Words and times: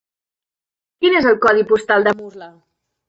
Quin 1.05 1.17
és 1.19 1.27
el 1.33 1.37
codi 1.45 1.67
postal 1.73 2.09
de 2.09 2.15
Murla? 2.23 2.49